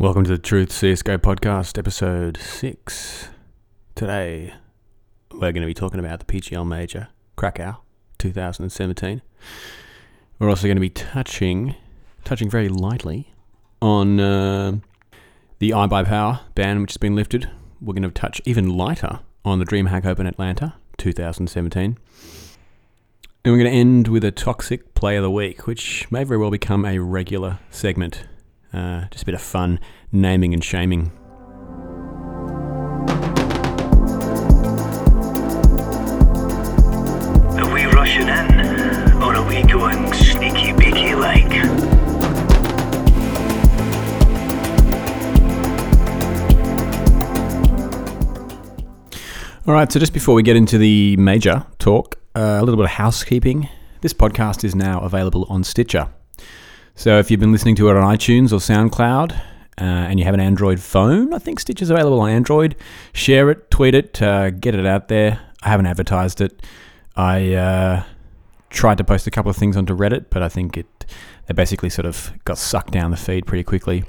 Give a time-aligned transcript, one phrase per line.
[0.00, 3.30] Welcome to the Truth CSGO podcast, episode 6.
[3.96, 4.54] Today,
[5.32, 7.78] we're going to be talking about the PGL Major, Krakow,
[8.18, 9.22] 2017.
[10.38, 11.74] We're also going to be touching,
[12.22, 13.34] touching very lightly,
[13.82, 14.76] on uh,
[15.58, 17.50] the iBuyPower ban, which has been lifted.
[17.80, 21.84] We're going to touch even lighter on the DreamHack Open Atlanta, 2017.
[21.84, 21.98] And
[23.44, 26.52] we're going to end with a toxic play of the week, which may very well
[26.52, 28.28] become a regular segment
[28.72, 29.80] uh, just a bit of fun
[30.12, 31.12] naming and shaming.
[37.58, 39.12] Are we rushing in?
[39.22, 41.48] Or are we going sneaky beaky like?
[49.66, 52.84] All right, so just before we get into the major talk, uh, a little bit
[52.86, 53.68] of housekeeping.
[54.00, 56.08] This podcast is now available on Stitcher.
[56.98, 59.38] So if you've been listening to it on iTunes or SoundCloud uh,
[59.80, 62.74] and you have an Android phone, I think Stitch is available on Android.
[63.12, 65.38] Share it, tweet it, uh, get it out there.
[65.62, 66.60] I haven't advertised it.
[67.14, 68.02] I uh,
[68.70, 71.06] tried to post a couple of things onto Reddit, but I think it
[71.46, 74.02] they basically sort of got sucked down the feed pretty quickly.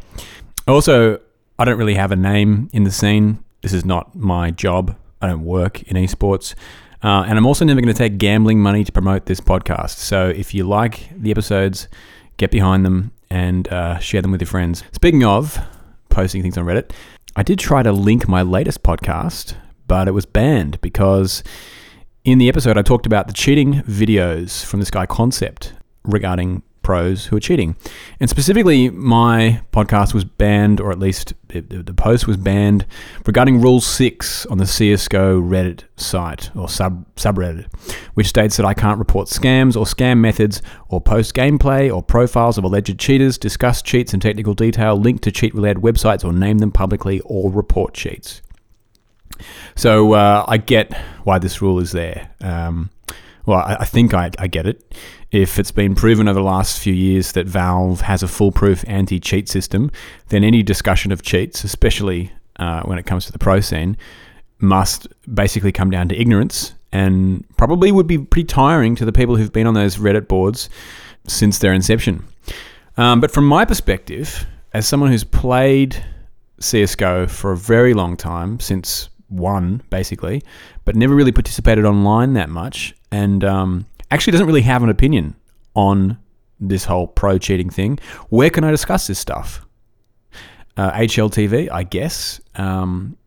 [0.67, 1.19] Also,
[1.59, 3.43] I don't really have a name in the scene.
[3.61, 4.97] This is not my job.
[5.21, 6.55] I don't work in esports.
[7.03, 9.97] Uh, and I'm also never going to take gambling money to promote this podcast.
[9.97, 11.87] So if you like the episodes,
[12.39, 14.83] get behind them and uh, share them with your friends.
[14.93, 15.59] Speaking of
[16.09, 16.91] posting things on Reddit,
[17.35, 19.53] I did try to link my latest podcast,
[19.85, 21.43] but it was banned because
[22.23, 25.73] in the episode I talked about the cheating videos from this guy Concept
[26.03, 27.75] regarding pros who are cheating.
[28.19, 32.87] And specifically, my podcast was banned, or at least the, post was banned
[33.27, 37.71] regarding Rule 6 on the CSGO Reddit site or sub subreddit,
[38.15, 42.57] which states that I can't report scams or scam methods or post gameplay or profiles
[42.57, 46.57] of alleged cheaters, discuss cheats in technical detail, link to cheat related websites, or name
[46.57, 48.41] them publicly or report cheats.
[49.75, 50.91] So uh, I get
[51.23, 52.31] why this rule is there.
[52.41, 52.89] Um,
[53.45, 54.83] well, I, I think I, I get it
[55.31, 59.19] if it's been proven over the last few years that Valve has a foolproof anti
[59.19, 59.91] cheat system,
[60.29, 63.95] then any discussion of cheats, especially uh, when it comes to the pro scene,
[64.59, 69.35] must basically come down to ignorance and probably would be pretty tiring to the people
[69.35, 70.69] who've been on those Reddit boards
[71.27, 72.25] since their inception.
[72.97, 76.03] Um, but from my perspective, as someone who's played
[76.59, 80.41] CSGO for a very long time, since one basically,
[80.85, 85.35] but never really participated online that much, and um, actually doesn't really have an opinion
[85.75, 86.17] on
[86.59, 87.99] this whole pro cheating thing.
[88.29, 89.65] Where can I discuss this stuff?
[90.77, 92.39] Uh, HLTV, I guess.
[92.55, 93.17] Um,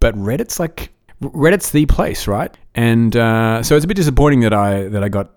[0.00, 2.54] but Reddit's like Reddit's the place, right?
[2.74, 5.32] And uh, so it's a bit disappointing that I that I got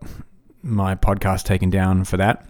[0.64, 2.48] my podcast taken down for that.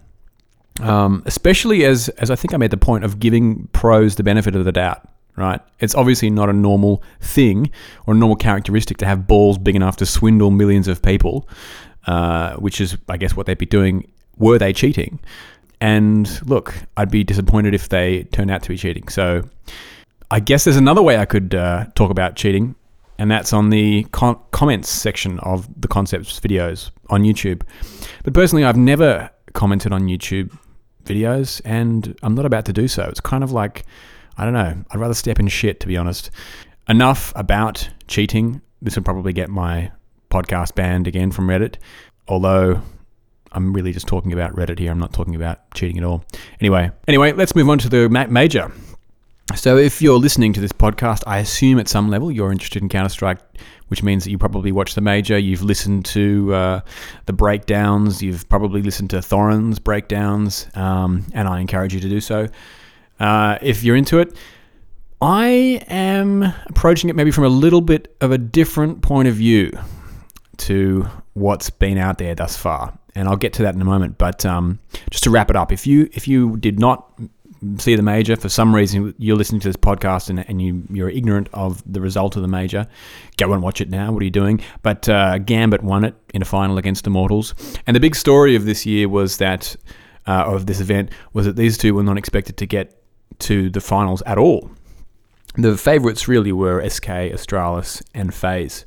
[0.81, 4.55] Um, especially as as I think I made the point of giving pros the benefit
[4.55, 5.07] of the doubt.
[5.35, 5.61] Right?
[5.79, 7.69] It's obviously not a normal thing
[8.07, 11.47] or a normal characteristic to have balls big enough to swindle millions of people.
[12.07, 15.19] Uh, which is, I guess, what they'd be doing were they cheating.
[15.81, 19.09] And look, I'd be disappointed if they turned out to be cheating.
[19.09, 19.43] So
[20.31, 22.75] I guess there's another way I could uh, talk about cheating,
[23.19, 27.63] and that's on the com- comments section of the concepts videos on YouTube.
[28.23, 30.57] But personally, I've never commented on YouTube
[31.03, 33.03] videos, and I'm not about to do so.
[33.03, 33.85] It's kind of like,
[34.37, 36.31] I don't know, I'd rather step in shit, to be honest.
[36.87, 38.61] Enough about cheating.
[38.81, 39.91] This would probably get my
[40.29, 41.75] podcast banned again from Reddit.
[42.27, 42.81] Although
[43.51, 44.91] I'm really just talking about Reddit here.
[44.91, 46.23] I'm not talking about cheating at all.
[46.59, 48.71] Anyway, anyway, let's move on to the major.
[49.55, 52.89] So, if you're listening to this podcast, I assume at some level you're interested in
[52.89, 53.39] Counter Strike,
[53.87, 55.37] which means that you probably watched the major.
[55.37, 56.81] You've listened to uh,
[57.27, 58.21] the breakdowns.
[58.21, 62.47] You've probably listened to Thorin's breakdowns, um, and I encourage you to do so.
[63.21, 64.35] Uh, if you're into it,
[65.21, 69.71] I am approaching it maybe from a little bit of a different point of view
[70.57, 74.17] to what's been out there thus far, and I'll get to that in a moment.
[74.17, 74.79] But um,
[75.09, 77.11] just to wrap it up, if you if you did not
[77.79, 81.09] see the major for some reason you're listening to this podcast and, and you you're
[81.09, 82.87] ignorant of the result of the major,
[83.37, 84.11] go and watch it now.
[84.11, 84.61] What are you doing?
[84.81, 87.53] But uh, Gambit won it in a final against Immortals,
[87.85, 89.75] and the big story of this year was that
[90.27, 93.01] uh, of this event was that these two were not expected to get
[93.39, 94.69] to the finals at all.
[95.55, 98.85] The favourites really were SK, Astralis, and FaZe.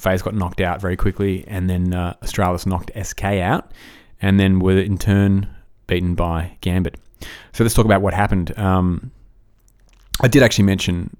[0.00, 3.70] FaZe got knocked out very quickly, and then uh, Astralis knocked SK out,
[4.20, 5.48] and then were in turn
[5.86, 6.96] beaten by Gambit.
[7.52, 8.56] So let's talk about what happened.
[8.58, 9.10] Um,
[10.20, 11.16] I did actually mention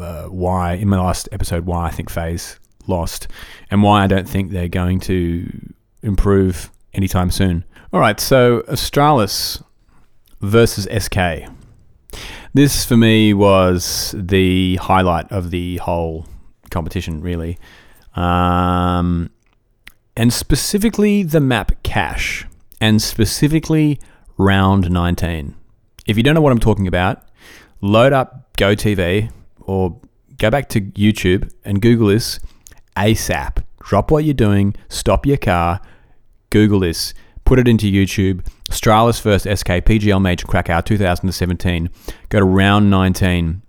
[0.00, 3.28] uh, why in my last episode why I think FaZe lost,
[3.70, 5.50] and why I don't think they're going to
[6.02, 7.64] improve anytime soon.
[7.92, 9.62] All right, so Astralis
[10.40, 11.48] versus SK.
[12.54, 16.26] This for me was the highlight of the whole
[16.70, 17.58] competition, really,
[18.14, 19.30] um,
[20.16, 22.46] and specifically the map cache,
[22.80, 24.00] and specifically
[24.36, 25.54] round 19.
[26.06, 27.22] If you don't know what I'm talking about,
[27.80, 30.00] load up GoTV or
[30.38, 32.40] go back to YouTube and Google this
[32.96, 33.62] ASAP.
[33.82, 35.80] Drop what you're doing, stop your car,
[36.50, 37.14] Google this,
[37.44, 38.46] put it into YouTube.
[38.70, 41.88] Astralis first SK PGL Major Krakow 2017.
[42.28, 43.62] Go to round 19.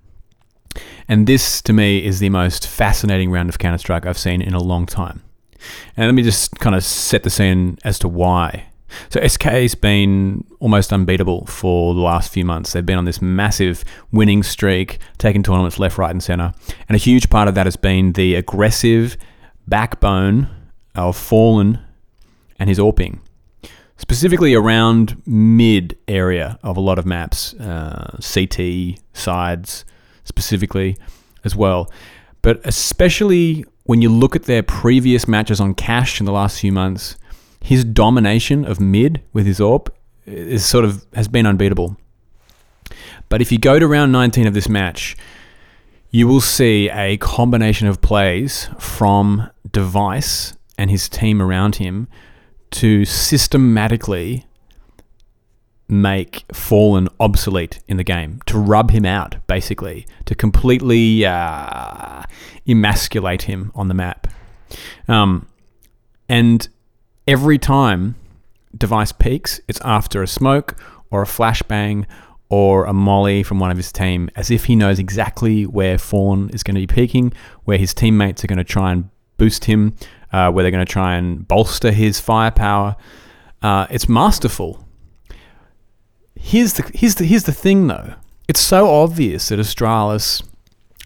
[1.07, 4.53] And this, to me, is the most fascinating round of Counter Strike I've seen in
[4.53, 5.23] a long time.
[5.97, 8.65] And let me just kind of set the scene as to why.
[9.09, 12.73] So SK's been almost unbeatable for the last few months.
[12.73, 16.53] They've been on this massive winning streak, taking tournaments left, right, and center.
[16.87, 19.17] And a huge part of that has been the aggressive
[19.67, 20.49] backbone
[20.95, 21.79] of Fallen
[22.57, 23.19] and his AWPing
[23.99, 29.85] specifically around mid area of a lot of maps, uh, CT sides
[30.29, 30.95] specifically
[31.43, 31.91] as well.
[32.41, 36.71] But especially when you look at their previous matches on Cache in the last few
[36.71, 37.17] months,
[37.59, 39.89] his domination of mid with his AWP
[40.25, 41.97] is sort of has been unbeatable.
[43.27, 45.17] But if you go to round 19 of this match,
[46.11, 52.07] you will see a combination of plays from Device and his team around him
[52.71, 54.45] to systematically
[55.89, 62.23] make Fallen obsolete in the game, to rub him out, basically, to completely uh,
[62.67, 64.27] emasculate him on the map.
[65.07, 65.47] Um,
[66.29, 66.69] and
[67.27, 68.15] every time
[68.77, 72.05] device peaks, it's after a smoke or a flashbang
[72.49, 76.49] or a molly from one of his team, as if he knows exactly where Fallen
[76.49, 77.31] is going to be peaking,
[77.63, 79.95] where his teammates are going to try and boost him,
[80.33, 82.95] uh, where they're going to try and bolster his firepower.
[83.61, 84.83] Uh, it's masterful.
[86.41, 88.15] Here's the, here's, the, here's the thing, though.
[88.47, 90.41] It's so obvious that Astralis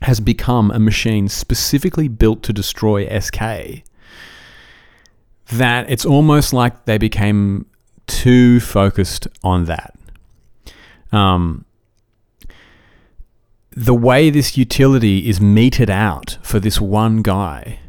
[0.03, 3.83] has become a machine specifically built to destroy SK
[5.51, 7.65] that it's almost like they became
[8.07, 9.93] too focused on that.
[11.11, 11.65] Um,
[13.71, 17.79] the way this utility is meted out for this one guy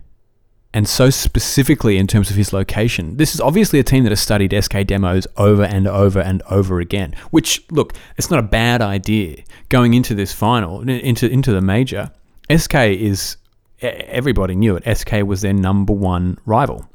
[0.74, 3.16] and so specifically in terms of his location.
[3.16, 6.80] This is obviously a team that has studied SK demos over and over and over
[6.80, 7.14] again.
[7.30, 12.10] Which, look, it's not a bad idea going into this final, into into the major.
[12.54, 13.36] SK is
[13.80, 14.98] everybody knew it.
[14.98, 16.88] SK was their number one rival.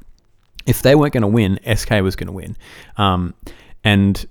[0.66, 2.58] If they weren't going to win, SK was going to win,
[2.98, 3.32] um,
[3.82, 4.26] and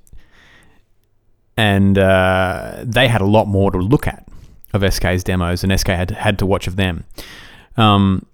[1.57, 4.27] and uh, they had a lot more to look at
[4.73, 7.03] of SK's demos, and SK had had to watch of them.
[7.77, 8.27] Um,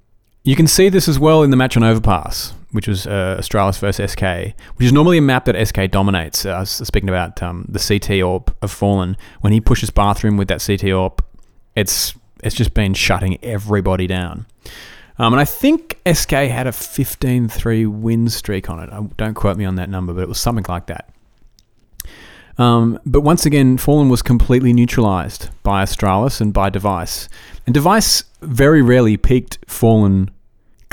[0.45, 3.79] you can see this as well in the match on Overpass, which was uh, Astralis
[3.79, 6.45] versus SK, which is normally a map that SK dominates.
[6.45, 9.17] Uh, I was speaking about um, the CT AWP of Fallen.
[9.41, 11.19] When he pushes Bathroom with that CT AWP,
[11.75, 12.13] it's,
[12.43, 14.45] it's just been shutting everybody down.
[15.17, 18.89] Um, and I think SK had a 15 3 win streak on it.
[18.91, 21.09] I, Don't quote me on that number, but it was something like that.
[22.57, 27.27] Um, but once again, Fallen was completely neutralized by Astralis and by Device.
[27.65, 30.29] And Device very rarely peaked Fallen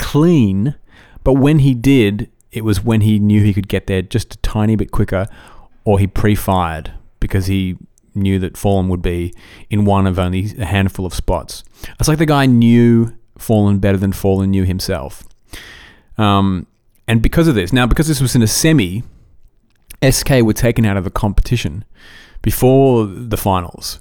[0.03, 0.75] clean,
[1.23, 4.39] but when he did, it was when he knew he could get there just a
[4.39, 5.27] tiny bit quicker,
[5.85, 7.79] or he pre fired because he
[8.15, 9.33] knew that Fallen would be
[9.71, 11.65] in one of only a handful of spots.
[11.99, 15.25] It's like the guy knew Fallen better than Fallen knew himself.
[16.19, 16.67] Um,
[17.07, 19.03] and because of this, now because this was in a semi,
[20.09, 21.85] SK were taken out of the competition
[22.43, 24.01] before the finals.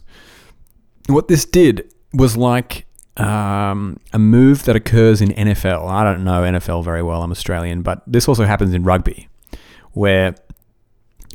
[1.08, 2.86] What this did was like
[3.18, 5.90] um, a move that occurs in NFL.
[5.90, 7.22] I don't know NFL very well.
[7.24, 9.28] I'm Australian, but this also happens in rugby,
[9.92, 10.36] where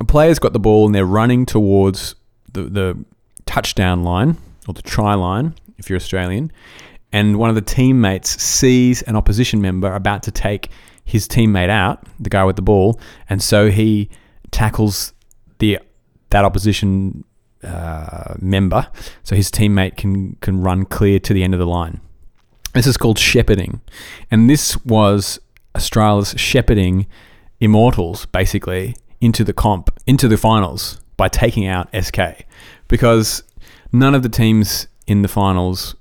[0.00, 2.14] a player's got the ball and they're running towards
[2.52, 3.04] the, the
[3.45, 6.50] touchdown line or the try line, if you're Australian,
[7.12, 10.71] and one of the teammates sees an opposition member about to take
[11.04, 14.11] his teammate out, the guy with the ball, and so he
[14.50, 15.12] tackles
[15.59, 15.78] the
[16.30, 17.25] that opposition
[17.63, 18.89] uh, member,
[19.23, 22.01] so his teammate can can run clear to the end of the line.
[22.75, 23.81] This is called shepherding,
[24.31, 25.41] and this was
[25.75, 27.07] Astralis shepherding
[27.61, 32.45] Immortals basically into the comp, into the finals by taking out SK,
[32.89, 33.43] because
[33.93, 35.95] none of the teams in the finals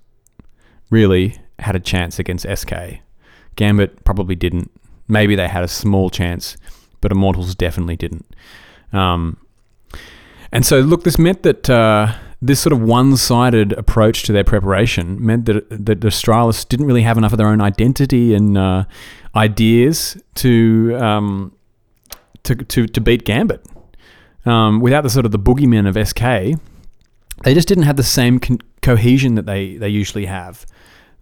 [0.90, 2.74] really had a chance against SK.
[3.56, 4.70] Gambit probably didn't.
[5.08, 6.58] Maybe they had a small chance,
[7.00, 8.26] but Immortals definitely didn't.
[8.92, 9.38] Um,
[10.52, 15.24] and so, look, this meant that uh, this sort of one-sided approach to their preparation
[15.24, 18.86] meant that that Astralis didn't really have enough of their own identity and uh,
[19.36, 21.56] ideas to, um,
[22.44, 23.66] to to to beat Gambit.
[24.46, 26.60] Um, without the sort of the boogeyman of SK,
[27.44, 30.66] they just didn't have the same con- cohesion that they, they usually have.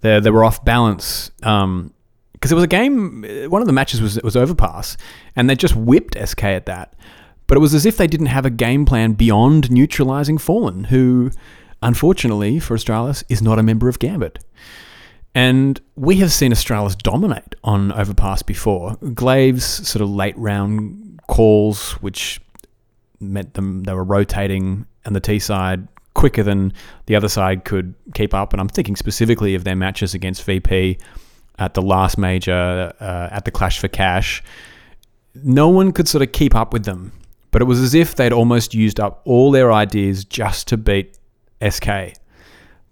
[0.01, 1.31] They, they were off balance.
[1.41, 1.93] Um,
[2.33, 3.23] because it was a game.
[3.49, 4.97] One of the matches was was overpass,
[5.33, 6.93] and they just whipped SK at that.
[7.47, 11.31] But it was as if they didn't have a game plan beyond neutralizing Fallen, who,
[11.81, 14.39] unfortunately for Astralis, is not a member of Gambit.
[15.35, 18.95] And we have seen Astralis dominate on overpass before.
[19.13, 22.39] Glaive's sort of late round calls, which
[23.19, 26.71] meant them they were rotating and the T side quicker than
[27.07, 28.53] the other side could keep up.
[28.53, 30.99] And I'm thinking specifically of their matches against VP
[31.57, 34.43] at the last major, uh, at the Clash for Cash.
[35.35, 37.11] No one could sort of keep up with them,
[37.53, 41.17] but it was as if they'd almost used up all their ideas just to beat
[41.67, 41.87] SK.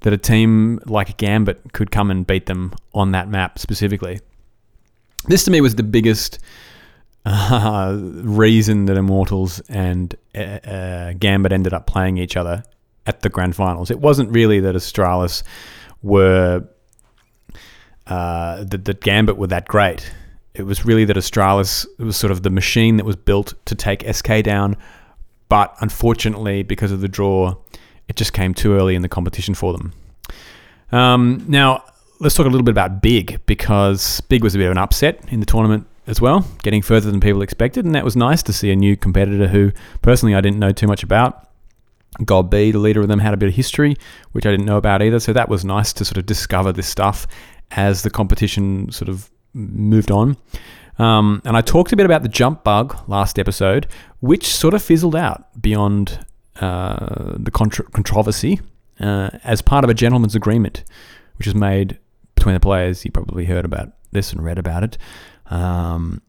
[0.01, 4.19] That a team like Gambit could come and beat them on that map specifically.
[5.25, 6.39] This to me was the biggest
[7.25, 12.63] uh, reason that Immortals and uh, uh, Gambit ended up playing each other
[13.05, 13.91] at the grand finals.
[13.91, 15.43] It wasn't really that Astralis
[16.01, 16.63] were
[18.07, 20.11] uh, that, that Gambit were that great.
[20.53, 24.03] It was really that Astralis was sort of the machine that was built to take
[24.11, 24.75] SK down,
[25.47, 27.55] but unfortunately, because of the draw,
[28.07, 29.93] it just came too early in the competition for them.
[30.91, 31.83] Um, now,
[32.19, 35.23] let's talk a little bit about Big, because Big was a bit of an upset
[35.29, 38.53] in the tournament as well, getting further than people expected, and that was nice to
[38.53, 41.47] see a new competitor who, personally, I didn't know too much about.
[42.25, 43.95] gob b, the leader of them, had a bit of history,
[44.33, 45.19] which I didn't know about either.
[45.19, 47.25] So that was nice to sort of discover this stuff
[47.71, 50.37] as the competition sort of moved on.
[50.99, 53.87] Um, and I talked a bit about the jump bug last episode,
[54.19, 56.25] which sort of fizzled out beyond
[56.59, 58.59] uh, the contra- controversy
[58.99, 60.83] uh, as part of a gentleman's agreement,
[61.37, 61.97] which was made
[62.35, 63.03] between the players.
[63.03, 64.97] You probably heard about this and read about it.
[65.49, 66.21] Um,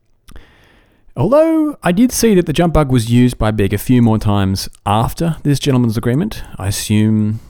[1.17, 4.19] although I did see that the jump bug was used by Big a few more
[4.19, 7.41] times after this gentleman's agreement, I assume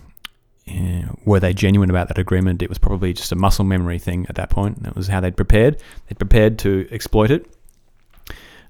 [1.24, 2.62] were they genuine about that agreement?
[2.62, 4.82] It was probably just a muscle memory thing at that point.
[4.82, 5.80] That was how they'd prepared.
[6.08, 7.46] They'd prepared to exploit it.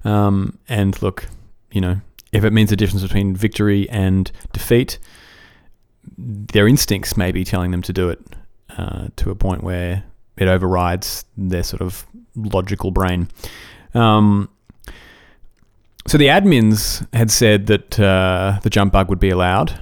[0.03, 1.27] Um, and look,
[1.71, 4.99] you know, if it means the difference between victory and defeat,
[6.17, 8.19] their instincts may be telling them to do it
[8.77, 10.03] uh, to a point where
[10.37, 13.29] it overrides their sort of logical brain.
[13.93, 14.49] Um,
[16.07, 19.79] so the admins had said that uh, the jump bug would be allowed.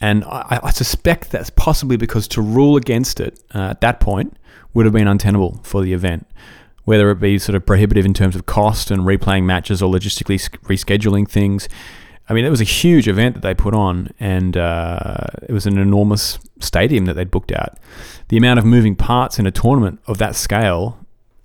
[0.00, 4.36] And I, I, suspect that's possibly because to rule against it uh, at that point
[4.72, 6.26] would have been untenable for the event,
[6.84, 10.38] whether it be sort of prohibitive in terms of cost and replaying matches or logistically
[10.60, 11.68] rescheduling things.
[12.28, 15.16] I mean, it was a huge event that they put on, and uh,
[15.48, 17.78] it was an enormous stadium that they'd booked out.
[18.28, 20.98] The amount of moving parts in a tournament of that scale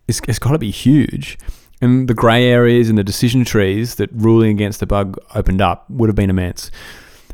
[0.07, 1.39] is, it's got to be huge.
[1.81, 5.89] And the grey areas and the decision trees that ruling against the bug opened up
[5.89, 6.69] would have been immense.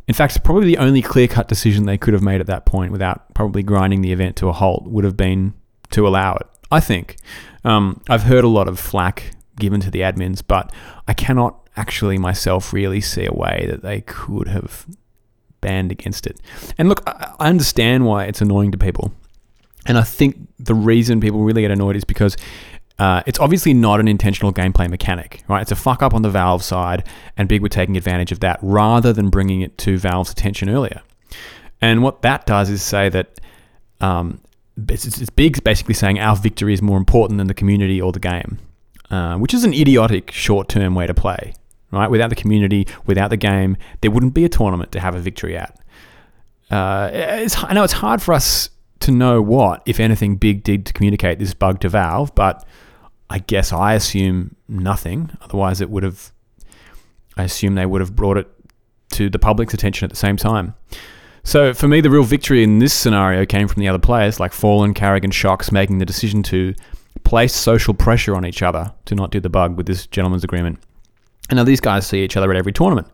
[0.10, 2.92] In fact, probably the only clear cut decision they could have made at that point
[2.92, 5.54] without probably grinding the event to a halt would have been
[5.92, 6.48] to allow it.
[6.72, 7.18] I think.
[7.64, 10.74] Um, I've heard a lot of flack given to the admins, but
[11.08, 14.88] I cannot actually myself really see a way that they could have
[15.62, 16.40] banned against it.
[16.80, 19.14] And look, I understand why it's annoying to people.
[19.86, 22.36] And I think the reason people really get annoyed is because
[23.00, 25.62] uh, it's obviously not an intentional gameplay mechanic, right?
[25.62, 28.60] It's a fuck up on the Valve side, and Big were taking advantage of that
[28.62, 31.02] rather than bringing it to Valve's attention earlier.
[31.82, 33.40] And what that does is say that
[34.02, 34.42] um,
[34.90, 38.20] it's, it's Big's basically saying our victory is more important than the community or the
[38.20, 38.60] game,
[39.10, 41.54] uh, which is an idiotic short term way to play,
[41.92, 42.12] right?
[42.12, 45.56] Without the community, without the game, there wouldn't be a tournament to have a victory
[45.56, 45.74] at.
[46.70, 50.94] Uh, I know it's hard for us to know what, if anything, Big did to
[50.94, 52.66] communicate this bug to Valve, but
[53.30, 55.32] I guess I assume nothing.
[55.42, 56.32] Otherwise, it would have.
[57.38, 58.48] I assume they would have brought it
[59.12, 60.74] to the public's attention at the same time.
[61.44, 64.52] So for me, the real victory in this scenario came from the other players, like
[64.52, 66.74] Fallen, karrigan, shox, making the decision to
[67.24, 70.80] place social pressure on each other to not do the bug with this gentleman's agreement.
[71.50, 73.08] And now these guys see each other at every tournament.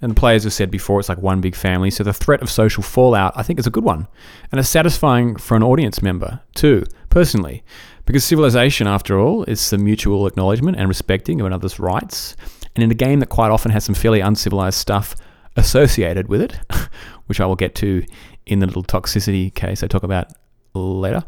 [0.00, 1.90] And the players have said before, it's like one big family.
[1.90, 4.06] So the threat of social fallout, I think, is a good one.
[4.52, 7.64] And it's satisfying for an audience member, too, personally.
[8.08, 12.36] Because civilization, after all, is the mutual acknowledgement and respecting of another's rights.
[12.74, 15.14] And in a game that quite often has some fairly uncivilized stuff
[15.56, 16.58] associated with it,
[17.26, 18.02] which I will get to
[18.46, 20.32] in the little toxicity case I talk about
[20.72, 21.22] later.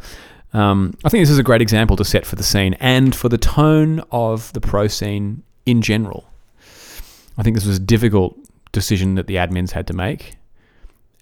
[0.55, 3.29] Um, I think this is a great example to set for the scene and for
[3.29, 6.31] the tone of the pro scene in general.
[7.37, 8.39] I think this was a difficult
[8.73, 10.37] decision that the admins had to make,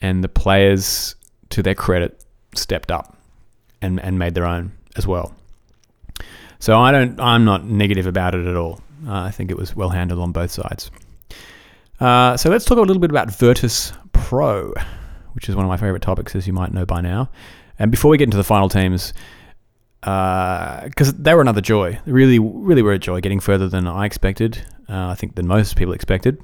[0.01, 1.17] and the players,
[1.51, 2.25] to their credit,
[2.55, 3.17] stepped up
[3.83, 5.35] and, and made their own as well.
[6.61, 7.19] So I don't.
[7.21, 8.81] I'm not negative about it at all.
[9.07, 10.91] Uh, I think it was well handled on both sides.
[12.01, 14.73] Uh, so let's talk a little bit about Virtus Pro,
[15.33, 17.31] which is one of my favorite topics, as you might know by now.
[17.79, 19.13] And before we get into the final teams,
[20.01, 24.05] because they were another joy, They really, really were a joy, getting further than I
[24.05, 24.65] expected.
[24.89, 26.41] Uh, I think than most people expected,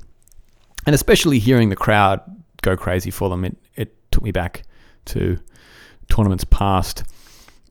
[0.87, 2.21] and especially hearing the crowd
[2.62, 3.44] go crazy for them.
[3.44, 4.64] It it took me back
[5.06, 5.38] to
[6.09, 7.04] tournaments past.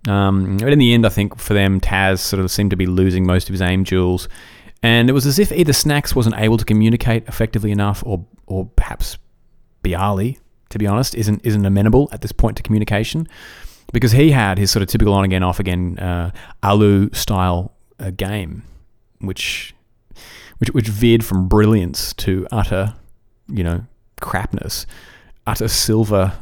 [0.08, 2.86] Um, but in the end, I think for them, Taz sort of seemed to be
[2.86, 4.28] losing most of his aim duels,
[4.82, 8.66] and it was as if either Snax wasn't able to communicate effectively enough, or or
[8.76, 9.18] perhaps
[9.84, 10.38] byali,
[10.70, 13.28] to be honest, isn't isn't amenable at this point to communication,
[13.94, 16.32] because he had his sort of typical on again, off again, uh,
[16.64, 18.64] Alu style uh, game,
[19.20, 19.74] which
[20.58, 22.94] which which veered from brilliance to utter,
[23.48, 23.86] you know,
[24.20, 24.86] crapness,
[25.48, 26.34] utter silver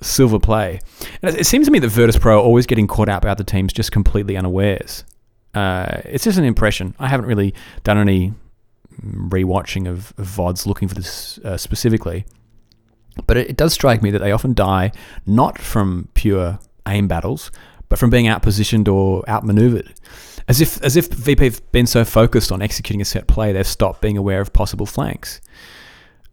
[0.00, 0.80] silver play.
[1.22, 3.44] And it, seems to me that Virtus Pro are always getting caught out by other
[3.44, 5.04] teams just completely unawares.
[5.54, 6.94] Uh, it's just an impression.
[6.98, 8.32] I haven't really done any
[9.02, 12.24] rewatching of, of VODs looking for this uh, specifically.
[13.26, 14.92] But it, it does strike me that they often die
[15.26, 17.50] not from pure aim battles,
[17.88, 19.94] but from being outpositioned or outmaneuvered.
[20.46, 23.66] As if as if VP have been so focused on executing a set play, they've
[23.66, 25.40] stopped being aware of possible flanks.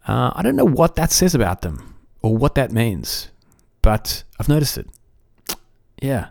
[0.08, 3.30] Uh, I don't know what that says about them or what that means,
[3.86, 4.90] but I've noticed it.
[6.02, 6.30] Yeah.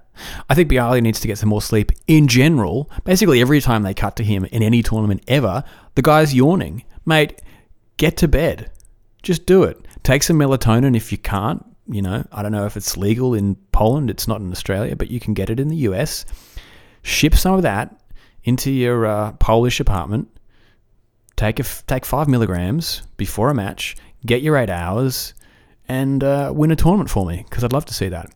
[0.51, 2.91] I think byali needs to get some more sleep in general.
[3.05, 5.63] Basically, every time they cut to him in any tournament ever,
[5.95, 6.83] the guy's yawning.
[7.07, 7.41] Mate,
[7.97, 8.73] get to bed.
[9.23, 9.87] Just do it.
[10.03, 11.65] Take some melatonin if you can't.
[11.87, 15.13] You know, I don't know if it's legal in Poland, it's not in Australia, but
[15.13, 16.25] you can get it in the US.
[17.03, 17.95] Ship some of that
[18.43, 20.27] into your uh, Polish apartment.
[21.37, 23.95] Take a take five milligrams before a match.
[24.27, 25.35] Get your eight hours,
[25.89, 28.31] and uh, win a tournament for me because I'd love to see that.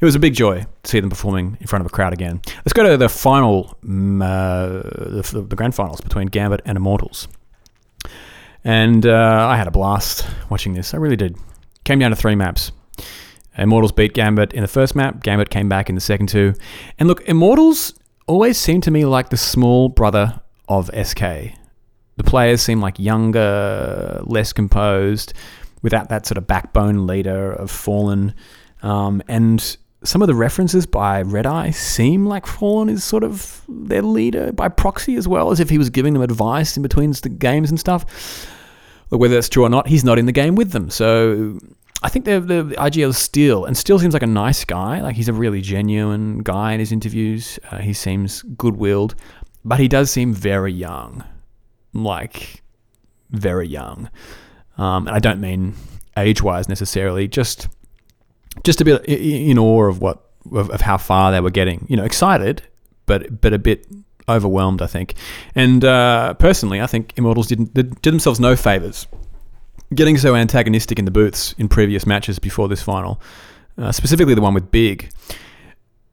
[0.00, 2.40] It was a big joy to see them performing in front of a crowd again.
[2.58, 7.28] Let's go to the final, mm, uh, the, the grand finals between Gambit and Immortals.
[8.62, 10.94] And uh, I had a blast watching this.
[10.94, 11.36] I really did.
[11.84, 12.72] Came down to three maps.
[13.58, 15.22] Immortals beat Gambit in the first map.
[15.22, 16.54] Gambit came back in the second two.
[16.98, 17.94] And look, Immortals
[18.26, 21.20] always seem to me like the small brother of SK.
[22.16, 25.34] The players seem like younger, less composed,
[25.84, 28.34] without that sort of backbone leader of Fallen.
[28.82, 33.62] Um, and some of the references by Red Eye seem like Fallen is sort of
[33.68, 37.12] their leader by proxy as well, as if he was giving them advice in between
[37.12, 38.48] the games and stuff.
[39.10, 40.88] But whether that's true or not, he's not in the game with them.
[40.88, 41.60] So
[42.02, 45.02] I think the, the, the IGL is Steel, and Steel seems like a nice guy.
[45.02, 47.58] Like he's a really genuine guy in his interviews.
[47.70, 49.14] Uh, he seems good willed,
[49.66, 51.22] but he does seem very young.
[51.92, 52.62] Like,
[53.30, 54.08] very young.
[54.78, 55.74] Um, and I don't mean
[56.16, 57.68] age wise necessarily, just
[58.64, 61.86] just a bit in awe of what of, of, how far they were getting.
[61.88, 62.62] You know, excited,
[63.06, 63.86] but but a bit
[64.28, 65.14] overwhelmed, I think.
[65.54, 69.06] And uh, personally, I think Immortals didn't did themselves no favors
[69.94, 73.20] getting so antagonistic in the booths in previous matches before this final,
[73.78, 75.10] uh, specifically the one with Big.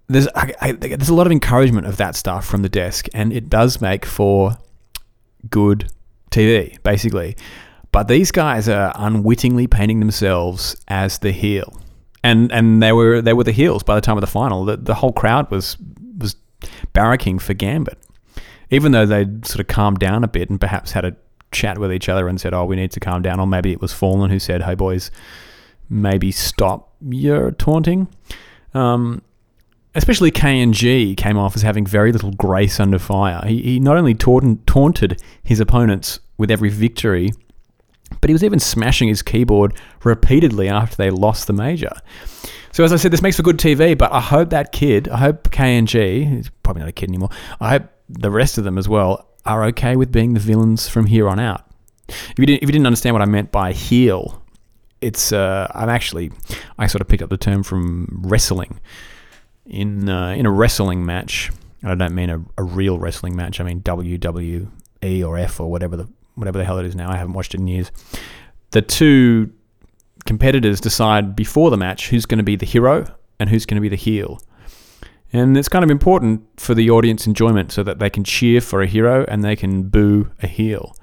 [0.08, 3.32] There's I, I, there's a lot of encouragement of that stuff from the desk, and
[3.32, 4.58] it does make for
[5.50, 5.90] good
[6.32, 7.38] TV, basically.
[7.92, 11.82] But these guys are unwittingly painting themselves as the heel
[12.24, 14.66] and and they were they were the heels by the time of the final.
[14.66, 15.78] The, the whole crowd was
[16.18, 16.36] was
[16.94, 17.98] barracking for Gambit,
[18.70, 21.16] even though they'd sort of calmed down a bit and perhaps had a
[21.52, 23.82] chat with each other and said, "Oh, we need to calm down," or maybe it
[23.82, 25.10] was Fallen who said, "Hey, boys,
[25.90, 28.08] maybe stop your taunting."
[28.74, 29.22] Um,
[29.96, 33.42] especially KNG came off as having very little grace under fire.
[33.46, 37.32] He, he not only taunted, taunted his opponents with every victory,
[38.20, 41.92] but he was even smashing his keyboard repeatedly after they lost the major.
[42.74, 45.18] So as I said, this makes for good TV, but I hope that kid, I
[45.18, 48.88] hope KNG, he's probably not a kid anymore, I hope the rest of them as
[48.88, 51.66] well are okay with being the villains from here on out.
[52.08, 54.42] If you didn't, if you didn't understand what I meant by heel,
[55.02, 56.32] it's uh, I'm actually
[56.78, 58.80] I sort of picked up the term from wrestling.
[59.66, 61.52] In uh, in a wrestling match,
[61.84, 63.60] I don't mean a, a real wrestling match.
[63.60, 66.10] I mean WWE or F or whatever the
[66.42, 67.10] whatever the hell it is now.
[67.10, 67.92] I haven't watched it in years.
[68.72, 69.52] The two
[70.26, 73.06] competitors decide before the match who's going to be the hero
[73.40, 74.42] and who's going to be the heel.
[75.34, 78.82] And it's kind of important for the audience enjoyment so that they can cheer for
[78.82, 80.96] a hero and they can boo a heel.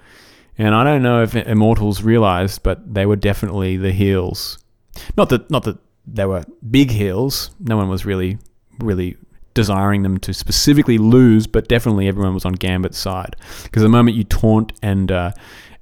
[0.59, 4.59] And I don't know if Immortals realized, but they were definitely the heels.
[5.17, 7.51] Not that not that they were big heels.
[7.61, 8.39] No one was really
[8.81, 9.17] really
[9.59, 14.17] desiring them to specifically lose, but definitely everyone was on Gambit's side because the moment
[14.17, 15.33] you taunt and uh,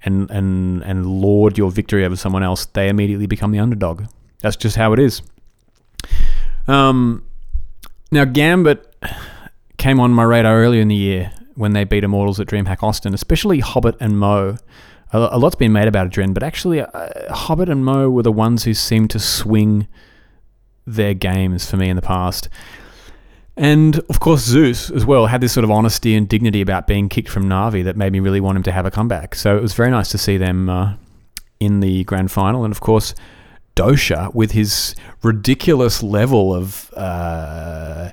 [0.02, 4.04] and and and lord your victory over someone else, they immediately become the underdog.
[4.40, 5.20] That's just how it is.
[6.66, 7.22] Um,
[8.10, 8.96] now Gambit
[9.76, 13.12] came on my radar earlier in the year when they beat Immortals at DreamHack Austin,
[13.12, 14.56] especially Hobbit and mou.
[15.12, 18.64] a, lot's been made about Adren, but actually, uh, Hobbit and mou were the ones
[18.64, 19.86] who seemed to swing
[20.86, 22.48] their games for me in the past.
[23.56, 27.08] And of course, Zeus as well had this sort of honesty and dignity about being
[27.08, 29.34] kicked from Navi that made me really want him to have a comeback.
[29.34, 30.94] So it was very nice to see them uh,
[31.58, 32.64] in the grand final.
[32.64, 33.14] And of course,
[33.74, 38.10] Dosia with his ridiculous level of uh,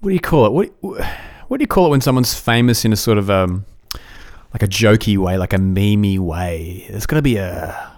[0.00, 0.52] what do you call it?
[0.80, 1.06] What
[1.48, 3.66] what do you call it when someone's famous in a sort of um,
[4.52, 6.86] like a jokey way, like a memey way?
[6.88, 7.92] There's got to be a,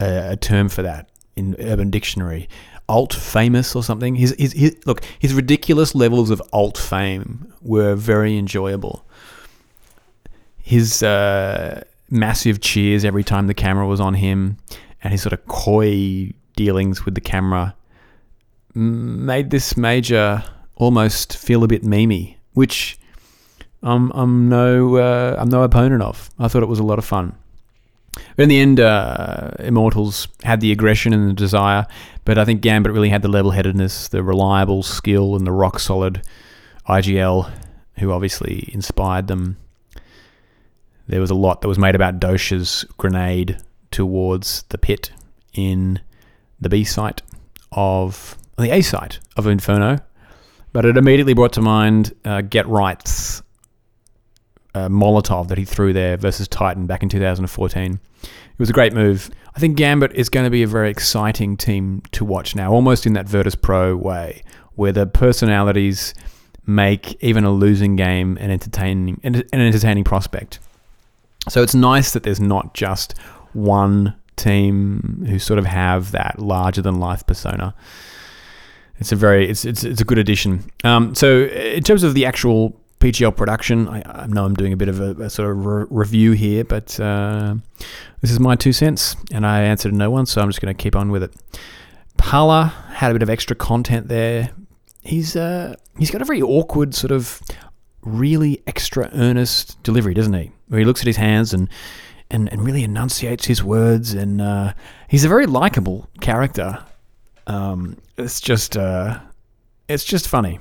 [0.00, 2.48] a a term for that in Urban Dictionary
[2.88, 4.14] alt famous or something.
[4.14, 9.06] His, his, his, look, his ridiculous levels of alt fame were very enjoyable.
[10.62, 14.56] His uh, massive cheers every time the camera was on him,
[15.02, 17.74] and his sort of coy dealings with the camera
[18.74, 20.42] made this major
[20.76, 22.98] almost feel a bit memey, which
[23.82, 26.30] I'm, I'm no uh, I'm no opponent of.
[26.38, 27.36] I thought it was a lot of fun.
[28.36, 31.86] But in the end, uh, Immortals had the aggression and the desire,
[32.24, 35.78] but I think Gambit really had the level headedness, the reliable skill, and the rock
[35.78, 36.22] solid
[36.88, 37.50] IGL,
[37.98, 39.56] who obviously inspired them.
[41.06, 43.58] There was a lot that was made about Dosia's grenade
[43.90, 45.12] towards the pit
[45.52, 46.00] in
[46.60, 47.22] the B site
[47.72, 49.98] of the A site of Inferno,
[50.72, 53.42] but it immediately brought to mind uh, Get Right's
[54.74, 58.00] uh, Molotov that he threw there versus Titan back in 2014.
[58.22, 59.30] It was a great move.
[59.56, 63.06] I think Gambit is going to be a very exciting team to watch now, almost
[63.06, 64.42] in that Virtus Pro way,
[64.74, 66.14] where the personalities
[66.66, 70.60] make even a losing game an entertaining an entertaining prospect.
[71.48, 73.18] So it's nice that there's not just
[73.52, 77.74] one team who sort of have that larger than life persona.
[78.98, 80.64] It's a very it's it's, it's a good addition.
[80.84, 83.86] Um, so in terms of the actual PGL production.
[83.86, 86.64] I, I, know I'm doing a bit of a, a sort of re- review here,
[86.64, 87.54] but uh,
[88.22, 90.82] this is my two cents, and I answered no one, so I'm just going to
[90.82, 91.34] keep on with it.
[92.16, 94.52] Pala had a bit of extra content there.
[95.02, 97.42] He's uh, he's got a very awkward sort of
[98.00, 100.50] really extra earnest delivery, doesn't he?
[100.68, 101.68] Where he looks at his hands and
[102.30, 104.72] and, and really enunciates his words, and uh,
[105.08, 106.82] he's a very likable character.
[107.46, 109.20] Um, it's just uh,
[109.90, 110.58] it's just funny.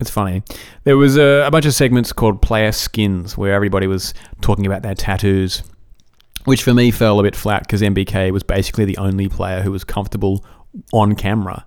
[0.00, 0.42] It's funny.
[0.82, 4.82] There was a, a, bunch of segments called Player Skins where everybody was talking about
[4.82, 5.62] their tattoos,
[6.44, 9.70] which for me fell a bit flat because MBK was basically the only player who
[9.70, 10.44] was comfortable
[10.92, 11.64] on camera,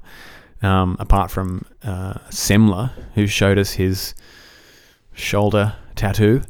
[0.62, 4.14] um, apart from uh, Semmler, who showed us his
[5.14, 6.42] shoulder tattoo.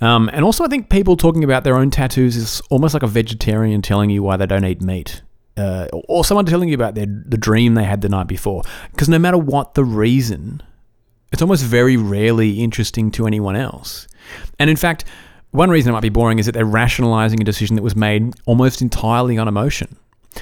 [0.00, 3.08] Um, and also, I think people talking about their own tattoos is almost like a
[3.08, 5.22] vegetarian telling you why they don't eat meat.
[5.56, 8.62] Uh, or someone telling you about their, the dream they had the night before.
[8.92, 10.62] Because no matter what the reason,
[11.32, 14.06] it's almost very rarely interesting to anyone else.
[14.58, 15.04] And in fact,
[15.52, 18.34] one reason it might be boring is that they're rationalizing a decision that was made
[18.46, 19.96] almost entirely on emotion.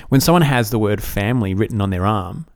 [0.09, 2.47] When someone has the word family written on their arm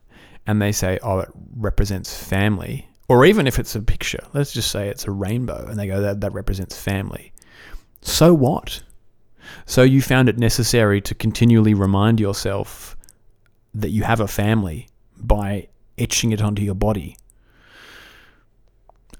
[0.45, 4.71] and they say, oh, it represents family, or even if it's a picture, let's just
[4.71, 7.33] say it's a rainbow and they go, that, that represents family.
[8.01, 8.83] So what?
[9.65, 12.95] So you found it necessary to continually remind yourself
[13.73, 15.67] that you have a family by
[15.97, 17.17] etching it onto your body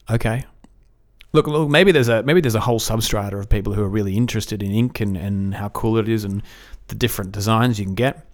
[0.09, 0.45] okay.
[1.33, 4.15] Look, look, maybe there's a maybe there's a whole substrata of people who are really
[4.15, 6.43] interested in ink and, and how cool it is and
[6.87, 8.27] the different designs you can get.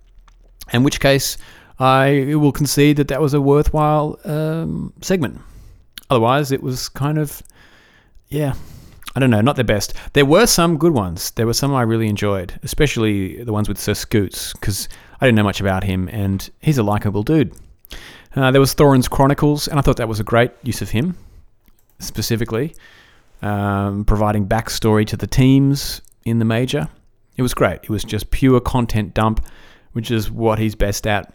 [0.74, 1.38] In which case,
[1.80, 5.40] I will concede that that was a worthwhile um, segment.
[6.10, 7.42] Otherwise, it was kind of,
[8.28, 8.54] yeah,
[9.16, 9.94] I don't know, not the best.
[10.14, 11.32] There were some good ones.
[11.32, 14.90] There were some I really enjoyed, especially the ones with Sir Scoots, because
[15.22, 17.54] I didn't know much about him, and he's a likable dude.
[18.36, 21.16] Uh, there was Thorin's Chronicles, and I thought that was a great use of him
[22.00, 22.76] specifically,
[23.42, 26.88] um, providing backstory to the teams in the major.
[27.38, 27.80] It was great.
[27.84, 29.46] It was just pure content dump,
[29.94, 31.34] which is what he's best at.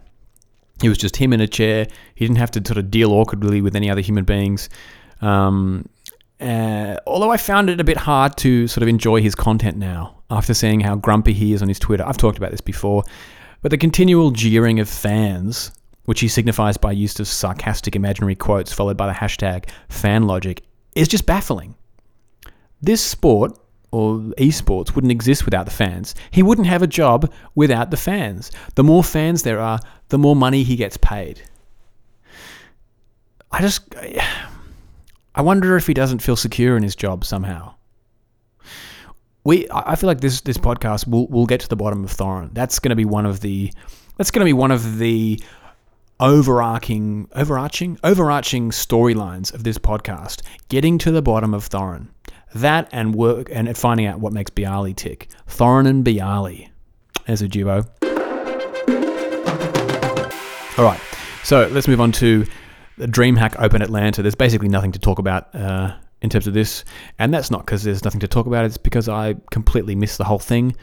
[0.83, 1.87] It was just him in a chair.
[2.15, 4.69] He didn't have to sort of deal awkwardly with any other human beings.
[5.21, 5.87] Um,
[6.39, 10.21] uh, although I found it a bit hard to sort of enjoy his content now
[10.29, 12.05] after seeing how grumpy he is on his Twitter.
[12.05, 13.03] I've talked about this before,
[13.61, 15.71] but the continual jeering of fans
[16.05, 20.59] which he signifies by use of sarcastic imaginary quotes followed by the hashtag fanlogic,
[20.95, 21.75] is just baffling.
[22.81, 23.57] This sport,
[23.91, 26.15] or esports, wouldn't exist without the fans.
[26.31, 28.51] He wouldn't have a job without the fans.
[28.75, 31.41] The more fans there are, the more money he gets paid.
[33.51, 33.95] I just.
[35.37, 37.75] I wonder if he doesn't feel secure in his job somehow.
[39.43, 42.53] We, I feel like this this podcast will will get to the bottom of Thorin.
[42.53, 43.71] That's going to be one of the
[44.17, 45.39] that's going to be one of the
[46.19, 52.07] overarching, overarching, overarching storylines of this podcast, getting to the bottom of Thorin.
[52.53, 55.29] That and work and finding out what makes byali tick.
[55.47, 56.69] Thorin and byali
[57.27, 57.85] as a duo.
[60.77, 60.99] All right,
[61.43, 62.45] so let's move on to
[62.97, 64.21] the DreamHack Open Atlanta.
[64.21, 66.85] There's basically nothing to talk about uh, in terms of this,
[67.19, 68.65] and that's not because there's nothing to talk about.
[68.65, 70.75] It's because I completely missed the whole thing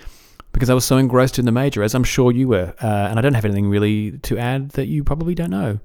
[0.52, 3.18] because I was so engrossed in the major, as I'm sure you were, uh, and
[3.18, 5.78] I don't have anything really to add that you probably don't know.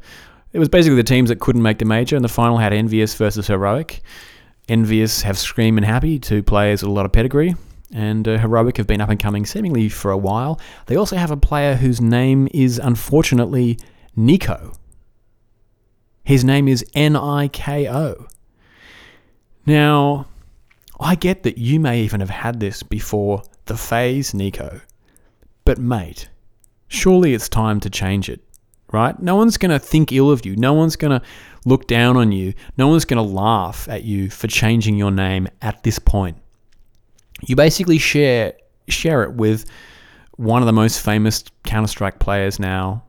[0.54, 3.16] It was basically the teams that couldn't make the major, and the final had Envious
[3.16, 4.02] versus Heroic.
[4.70, 7.56] Envious have Scream and Happy, two players with a lot of pedigree,
[7.94, 10.60] and uh, Heroic have been up and coming seemingly for a while.
[10.88, 13.80] They also have a player whose name is unfortunately
[14.18, 14.76] Niko.
[16.24, 18.28] His name is N I K O.
[19.66, 20.28] Now,
[21.00, 24.82] I get that you may even have had this before the FaZe, Nico.
[25.66, 26.30] But, mate,
[26.88, 28.42] surely it's time to change it,
[28.92, 29.20] right?
[29.22, 30.56] No one's going to think ill of you.
[30.56, 31.26] No one's going to
[31.66, 32.54] look down on you.
[32.78, 36.38] No one's going to laugh at you for changing your name at this point.
[37.42, 38.54] You basically share
[38.88, 39.66] share it with
[40.38, 43.04] one of the most famous Counter Strike players now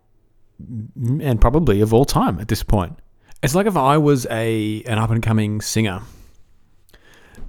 [0.99, 2.99] and probably of all time at this point.
[3.42, 6.01] It's like if I was a an up and coming singer,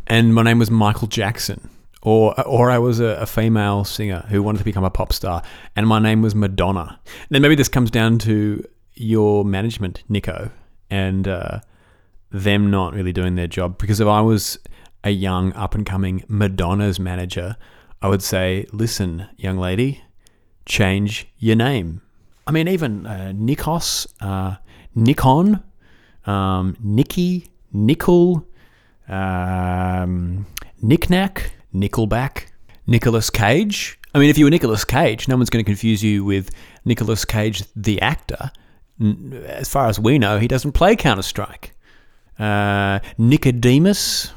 [0.06, 1.70] and my name was Michael Jackson,
[2.02, 5.44] or or I was a, a, female singer who wanted to become a pop star,
[5.76, 7.00] and my name was Madonna.
[7.30, 10.52] Then maybe this comes down to your management, Nico,
[10.90, 11.60] and uh,
[12.32, 13.78] them not really doing their job.
[13.78, 14.60] Because if I was
[15.04, 17.58] a young up and coming Madonna's manager,
[18.02, 20.02] I would say, "Listen, young lady,
[20.66, 22.02] change your name."
[22.48, 24.56] I mean, even uh, Nikos, uh,
[24.96, 25.64] Nikon,
[26.26, 28.48] um, Nikki, Nickel,
[29.08, 30.46] um,
[30.82, 32.48] Knickknack, Nickelback,
[32.88, 34.00] Nicolas Cage.
[34.14, 36.50] I mean, if you were Nicolas Cage, no one's going to confuse you with
[36.86, 38.52] Nicolas Cage, the actor.
[39.46, 41.76] As far as we know, he doesn't play Counter Strike.
[42.38, 44.32] Uh, Nicodemus,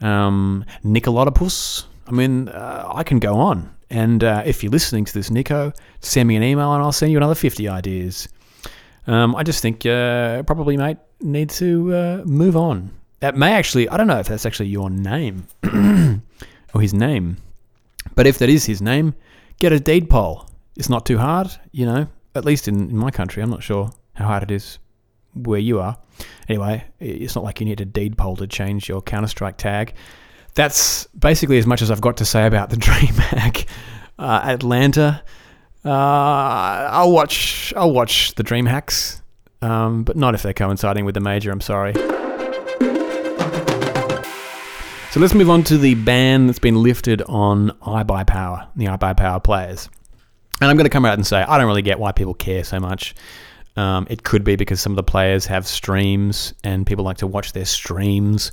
[0.00, 1.84] um, Nicolodopus.
[2.06, 3.74] I mean, uh, I can go on.
[3.90, 7.12] And uh, if you're listening to this, Nico, send me an email and I'll send
[7.12, 8.28] you another 50 ideas.
[9.06, 12.90] Um, I just think uh, probably, mate, need to uh, move on.
[13.20, 15.46] That may actually, I don't know if that's actually your name
[16.74, 17.36] or his name,
[18.14, 19.14] but if that is his name,
[19.58, 20.48] get a deed poll.
[20.76, 23.42] It's not too hard, you know, at least in, in my country.
[23.42, 24.78] I'm not sure how hard it is
[25.34, 25.96] where you are.
[26.48, 29.94] Anyway, it's not like you need a deed poll to change your Counter Strike tag
[30.54, 33.66] that's basically as much as I've got to say about the DreamHack
[34.18, 35.22] uh, Atlanta.
[35.84, 37.74] Uh, I'll watch.
[37.76, 39.20] I'll watch the DreamHacks,
[39.60, 41.50] um, but not if they're coinciding with the major.
[41.50, 41.92] I'm sorry.
[45.14, 49.88] So let's move on to the ban that's been lifted on iBuyPower, the iBuyPower players.
[50.60, 52.64] And I'm going to come out and say I don't really get why people care
[52.64, 53.14] so much.
[53.76, 57.28] Um, it could be because some of the players have streams and people like to
[57.28, 58.50] watch their streams.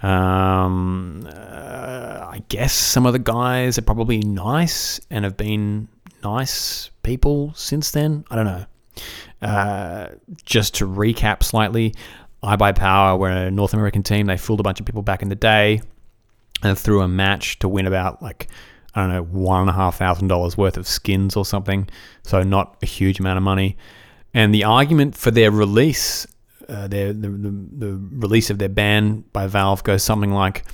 [0.00, 5.88] Um, uh, I guess some of the guys are probably nice and have been
[6.22, 8.24] nice people since then.
[8.30, 8.64] I don't know.
[9.42, 10.08] Uh,
[10.44, 11.96] just to recap slightly,
[12.42, 14.26] iBuyPower were a North American team.
[14.26, 15.80] They fooled a bunch of people back in the day
[16.62, 18.48] and threw a match to win about like
[18.94, 21.88] I don't know one and a half thousand dollars worth of skins or something.
[22.22, 23.76] So not a huge amount of money.
[24.32, 26.26] And the argument for their release
[26.70, 30.64] uh, their the, the, the release of their ban by Valve goes something like,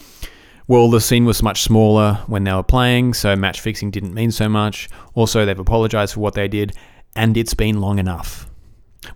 [0.69, 4.31] well, the scene was much smaller when they were playing, so match fixing didn't mean
[4.31, 4.89] so much.
[5.15, 6.77] Also, they've apologized for what they did,
[7.15, 8.51] and it's been long enough.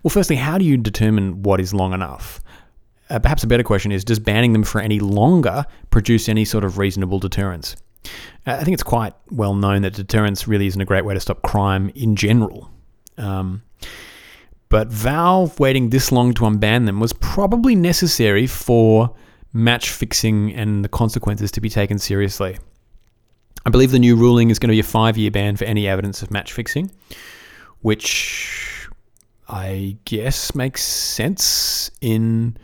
[0.03, 2.41] Well, firstly, how do you determine what is long enough?
[3.09, 6.63] Uh, perhaps a better question is Does banning them for any longer produce any sort
[6.63, 7.75] of reasonable deterrence?
[8.47, 11.19] Uh, I think it's quite well known that deterrence really isn't a great way to
[11.19, 12.71] stop crime in general.
[13.17, 13.63] Um,
[14.69, 19.13] but Valve waiting this long to unban them was probably necessary for
[19.53, 22.57] match fixing and the consequences to be taken seriously.
[23.65, 25.87] I believe the new ruling is going to be a five year ban for any
[25.87, 26.89] evidence of match fixing,
[27.81, 28.80] which
[29.51, 32.57] I guess makes sense in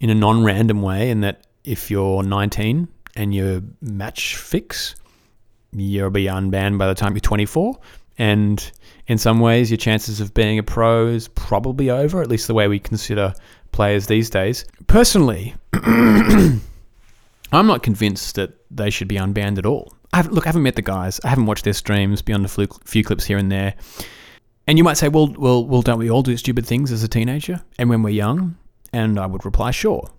[0.00, 4.96] in a non random way, in that if you're 19 and you match fix,
[5.72, 7.78] you'll be unbanned by the time you're 24.
[8.18, 8.70] And
[9.06, 12.54] in some ways, your chances of being a pro is probably over, at least the
[12.54, 13.32] way we consider
[13.72, 14.64] players these days.
[14.88, 16.60] Personally, I'm
[17.52, 19.94] not convinced that they should be unbanned at all.
[20.12, 21.20] I look, I haven't met the guys.
[21.24, 23.74] I haven't watched their streams beyond a few clips here and there.
[24.66, 27.08] And you might say, well, well, well, don't we all do stupid things as a
[27.08, 28.56] teenager and when we're young?
[28.92, 30.10] And I would reply, sure.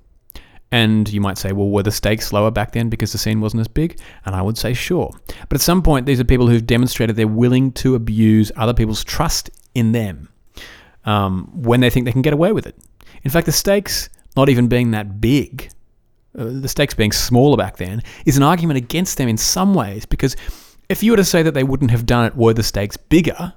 [0.72, 3.62] And you might say, well, were the stakes lower back then because the scene wasn't
[3.62, 4.00] as big?
[4.26, 5.12] And I would say, sure.
[5.48, 9.04] But at some point, these are people who've demonstrated they're willing to abuse other people's
[9.04, 10.30] trust in them
[11.06, 12.76] um, when they think they can get away with it.
[13.24, 15.72] In fact, the stakes not even being that big
[16.38, 20.06] uh, the stakes being smaller back then, is an argument against them in some ways
[20.06, 20.36] because
[20.90, 23.54] if you were to say that they wouldn't have done it were the stakes bigger,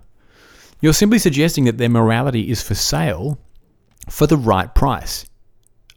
[0.81, 3.39] you're simply suggesting that their morality is for sale
[4.09, 5.25] for the right price.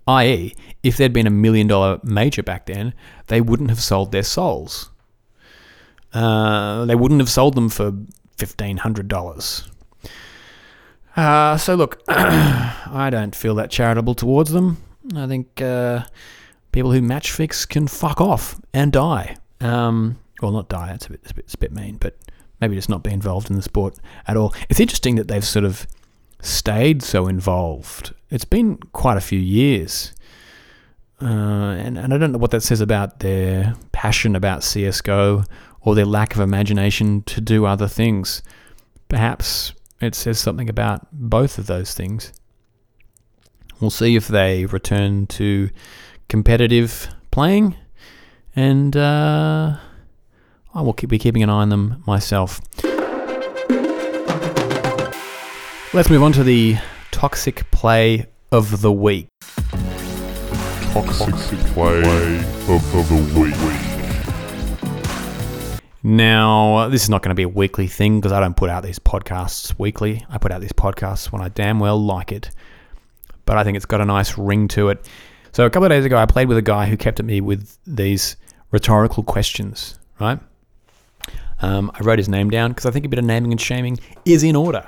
[0.07, 2.93] I.e., if there'd been a million dollar major back then,
[3.27, 4.89] they wouldn't have sold their souls.
[6.13, 7.91] Uh, they wouldn't have sold them for
[8.37, 9.69] $1,500.
[11.15, 14.77] Uh, so, look, I don't feel that charitable towards them.
[15.15, 16.05] I think uh,
[16.71, 19.37] people who match fix can fuck off and die.
[19.59, 22.17] Um, well, not die, it's a, bit, a bit, it's a bit mean, but
[22.61, 23.97] maybe just not be involved in the sport
[24.27, 24.53] at all.
[24.69, 25.87] It's interesting that they've sort of
[26.41, 28.13] stayed so involved.
[28.29, 30.13] It's been quite a few years.
[31.21, 35.45] Uh, and, and I don't know what that says about their passion about CSGO
[35.81, 38.41] or their lack of imagination to do other things.
[39.09, 42.31] Perhaps it says something about both of those things.
[43.79, 45.69] We'll see if they return to
[46.27, 47.75] competitive playing,
[48.55, 49.77] and uh,
[50.73, 52.61] I will keep, be keeping an eye on them myself.
[55.93, 56.77] Let's move on to the
[57.11, 59.27] toxic play of the week.
[60.93, 62.37] Toxic play
[62.69, 63.53] of the week.
[66.03, 68.83] Now, this is not going to be a weekly thing because I don't put out
[68.83, 70.25] these podcasts weekly.
[70.29, 72.49] I put out these podcasts when I damn well like it.
[73.45, 75.05] But I think it's got a nice ring to it.
[75.51, 77.41] So, a couple of days ago, I played with a guy who kept at me
[77.41, 78.37] with these
[78.71, 80.39] rhetorical questions, right?
[81.61, 83.99] Um, I wrote his name down because I think a bit of naming and shaming
[84.25, 84.87] is in order.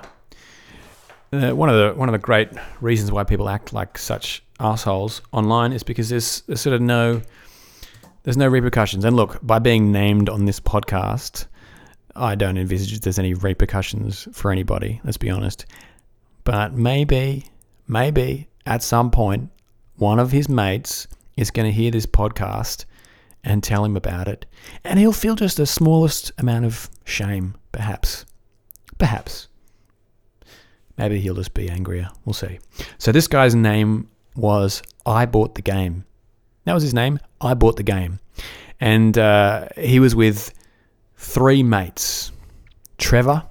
[1.31, 2.49] Uh, one of the one of the great
[2.81, 7.21] reasons why people act like such assholes online is because there's, there's sort of no
[8.23, 9.03] there's no repercussions.
[9.05, 11.45] And look, by being named on this podcast,
[12.15, 15.01] I don't envisage there's any repercussions for anybody.
[15.03, 15.65] Let's be honest.
[16.43, 17.45] But maybe,
[17.87, 19.49] maybe at some point,
[19.97, 22.85] one of his mates is going to hear this podcast
[23.43, 24.45] and tell him about it,
[24.83, 28.25] and he'll feel just the smallest amount of shame, perhaps.
[28.97, 29.47] Perhaps.
[30.97, 32.09] Maybe he'll just be angrier.
[32.25, 32.59] We'll see.
[32.97, 36.05] So this guy's name was I Bought the Game.
[36.65, 37.19] That was his name.
[37.41, 38.19] I Bought the Game.
[38.79, 40.53] And uh, he was with
[41.17, 42.31] three mates
[42.97, 43.43] Trevor,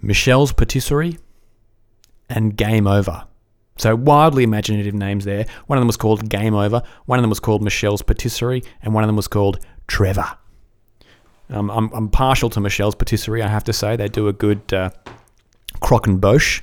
[0.00, 1.18] Michelle's Patisserie,
[2.28, 3.26] and Game Over.
[3.82, 5.44] So wildly imaginative names there.
[5.66, 8.94] One of them was called Game Over, one of them was called Michelle's Patisserie, and
[8.94, 10.38] one of them was called Trevor.
[11.50, 13.96] Um, I'm, I'm partial to Michelle's Patisserie, I have to say.
[13.96, 14.90] They do a good uh,
[15.80, 16.62] croquembouche.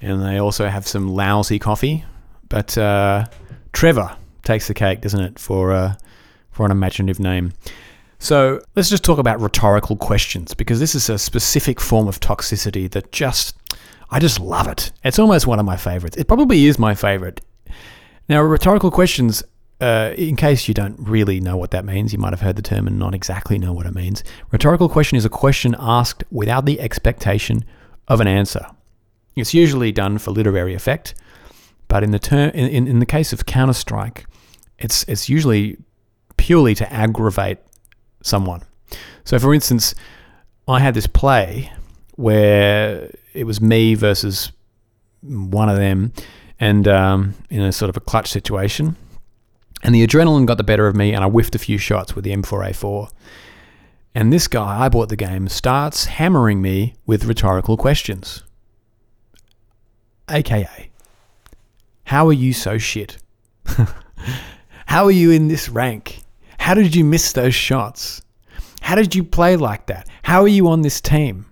[0.00, 2.06] And they also have some lousy coffee.
[2.48, 3.26] But uh,
[3.74, 5.96] Trevor takes the cake, doesn't it, for, uh,
[6.50, 7.52] for an imaginative name.
[8.18, 12.90] So let's just talk about rhetorical questions because this is a specific form of toxicity
[12.92, 13.54] that just,
[14.10, 14.92] I just love it.
[15.02, 16.16] It's almost one of my favorites.
[16.16, 17.40] It probably is my favorite.
[18.28, 19.42] Now, rhetorical questions,
[19.80, 22.62] uh, in case you don't really know what that means, you might have heard the
[22.62, 24.24] term and not exactly know what it means.
[24.50, 27.64] Rhetorical question is a question asked without the expectation
[28.08, 28.66] of an answer.
[29.36, 31.14] It's usually done for literary effect,
[31.88, 34.26] but in the term, in, in, in the case of Counter Strike,
[34.78, 35.76] it's it's usually
[36.36, 37.58] purely to aggravate
[38.22, 38.62] someone.
[39.24, 39.94] So, for instance,
[40.68, 41.72] I had this play
[42.16, 44.52] where it was me versus
[45.22, 46.12] one of them,
[46.60, 48.96] and um, in a sort of a clutch situation,
[49.82, 52.24] and the adrenaline got the better of me, and I whiffed a few shots with
[52.24, 53.10] the M4A4.
[54.14, 58.44] And this guy, I bought the game, starts hammering me with rhetorical questions.
[60.30, 60.90] AKA,
[62.04, 63.18] how are you so shit?
[64.86, 66.22] how are you in this rank?
[66.58, 68.22] How did you miss those shots?
[68.80, 70.08] How did you play like that?
[70.22, 71.46] How are you on this team?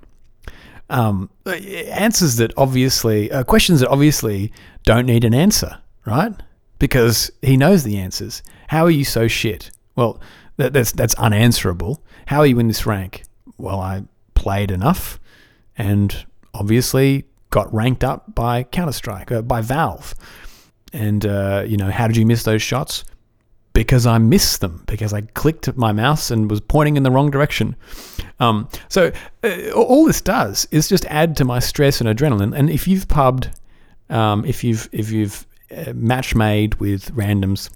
[0.91, 4.53] Um, answers that obviously, uh, questions that obviously
[4.85, 6.33] don't need an answer, right?
[6.79, 8.43] Because he knows the answers.
[8.69, 9.71] How are you so shit?
[9.97, 10.21] Well,
[10.57, 12.03] that, that's that's unanswerable.
[12.27, 13.23] How are you in this rank?
[13.59, 15.19] Well, I played enough,
[15.79, 20.15] and obviously got ranked up by Counter Strike, uh, by Valve.
[20.93, 23.05] And uh, you know, how did you miss those shots?
[23.83, 27.33] Because I missed them because I clicked my mouse and was pointing in the wrong
[27.33, 27.75] direction.
[28.39, 29.11] Um, so
[29.43, 32.57] uh, all this does is just add to my stress and adrenaline.
[32.57, 33.51] And if you've pubbed,
[34.09, 35.45] um, if you've if you've
[35.77, 37.71] uh, match made with randoms,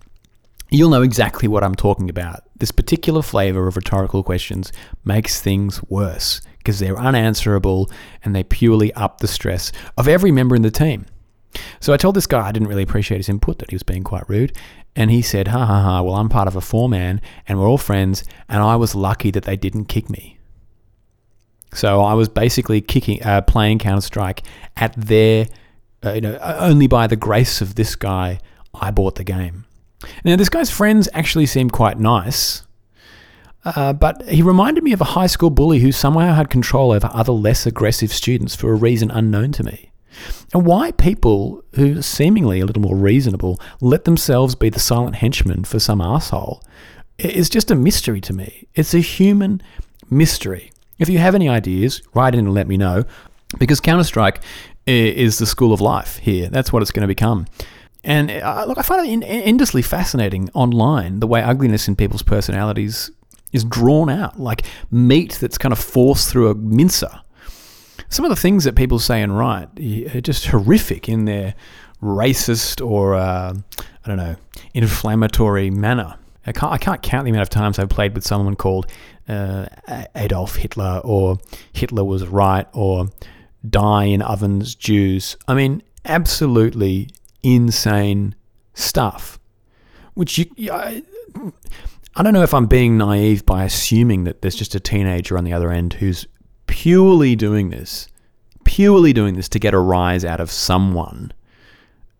[0.70, 2.44] you'll know exactly what I'm talking about.
[2.56, 4.72] This particular flavor of rhetorical questions
[5.04, 7.90] makes things worse because they're unanswerable
[8.24, 11.06] and they purely up the stress of every member in the team.
[11.80, 14.04] So I told this guy I didn't really appreciate his input, that he was being
[14.04, 14.56] quite rude.
[14.94, 17.68] And he said, ha ha ha, well, I'm part of a four man and we're
[17.68, 20.38] all friends, and I was lucky that they didn't kick me.
[21.74, 24.42] So I was basically kicking, uh, playing Counter Strike
[24.76, 25.46] at their,
[26.04, 28.38] uh, you know, only by the grace of this guy,
[28.72, 29.66] I bought the game.
[30.24, 32.62] Now, this guy's friends actually seemed quite nice,
[33.64, 37.10] uh, but he reminded me of a high school bully who somehow had control over
[37.12, 39.85] other less aggressive students for a reason unknown to me.
[40.52, 45.16] And why people who are seemingly a little more reasonable let themselves be the silent
[45.16, 46.62] henchman for some asshole
[47.18, 48.66] is just a mystery to me.
[48.74, 49.62] It's a human
[50.10, 50.70] mystery.
[50.98, 53.04] If you have any ideas, write in and let me know,
[53.58, 54.40] because Counter Strike
[54.86, 56.48] is the school of life here.
[56.48, 57.46] That's what it's going to become.
[58.04, 63.10] And uh, look, I find it endlessly fascinating online the way ugliness in people's personalities
[63.52, 67.20] is drawn out, like meat that's kind of forced through a mincer.
[68.08, 69.68] Some of the things that people say and write
[70.14, 71.54] are just horrific in their
[72.02, 74.36] racist or, uh, I don't know,
[74.74, 76.16] inflammatory manner.
[76.46, 78.86] I can't, I can't count the amount of times I've played with someone called
[79.28, 79.66] uh,
[80.14, 81.38] Adolf Hitler or
[81.72, 83.08] Hitler was right or
[83.68, 85.36] die in ovens Jews.
[85.48, 87.10] I mean, absolutely
[87.42, 88.34] insane
[88.74, 89.40] stuff.
[90.14, 91.02] Which you, I,
[92.14, 95.44] I don't know if I'm being naive by assuming that there's just a teenager on
[95.44, 96.26] the other end who's
[96.66, 98.08] purely doing this,
[98.64, 101.32] purely doing this to get a rise out of someone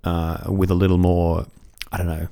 [0.05, 1.47] uh, with a little more,
[1.93, 2.29] I don't know,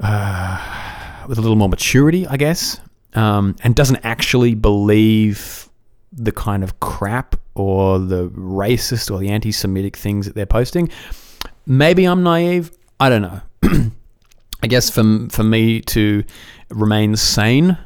[0.00, 2.80] uh, with a little more maturity, I guess,
[3.14, 5.68] um, and doesn't actually believe
[6.12, 10.90] the kind of crap or the racist or the anti Semitic things that they're posting.
[11.66, 12.70] Maybe I'm naive.
[12.98, 13.40] I don't know.
[14.62, 16.24] I guess for, for me to
[16.68, 17.78] remain sane,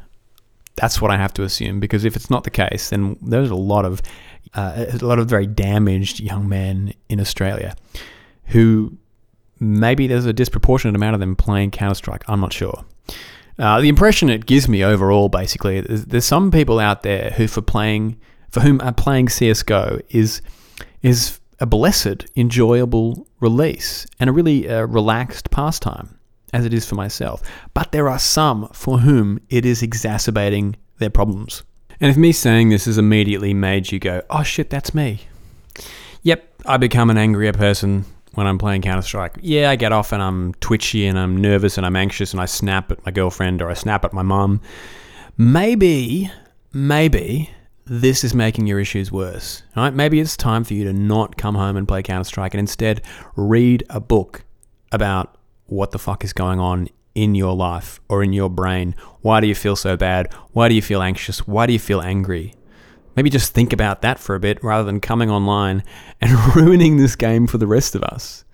[0.76, 1.80] that's what I have to assume.
[1.80, 4.02] Because if it's not the case, then there's a lot of
[4.54, 7.74] uh, a lot of very damaged young men in Australia
[8.46, 8.96] who
[9.58, 12.24] maybe there's a disproportionate amount of them playing Counter Strike.
[12.28, 12.84] I'm not sure.
[13.58, 17.46] Uh, the impression it gives me overall, basically, is there's some people out there who,
[17.46, 18.18] for playing,
[18.50, 20.42] for whom uh, playing CS:GO is
[21.02, 26.18] is a blessed, enjoyable release and a really uh, relaxed pastime,
[26.54, 27.42] as it is for myself.
[27.74, 31.64] But there are some for whom it is exacerbating their problems.
[32.00, 35.20] And if me saying this has immediately made you go, "Oh shit, that's me,"
[36.22, 39.36] yep, I become an angrier person when I'm playing Counter Strike.
[39.42, 42.46] Yeah, I get off and I'm twitchy and I'm nervous and I'm anxious and I
[42.46, 44.60] snap at my girlfriend or I snap at my mum.
[45.36, 46.30] Maybe,
[46.72, 47.50] maybe
[47.86, 49.62] this is making your issues worse.
[49.76, 49.94] Right?
[49.94, 53.02] Maybe it's time for you to not come home and play Counter Strike and instead
[53.36, 54.44] read a book
[54.90, 55.36] about
[55.66, 58.94] what the fuck is going on in your life or in your brain.
[59.20, 60.32] Why do you feel so bad?
[60.52, 61.46] Why do you feel anxious?
[61.46, 62.54] Why do you feel angry?
[63.16, 65.84] Maybe just think about that for a bit rather than coming online
[66.20, 68.44] and ruining this game for the rest of us.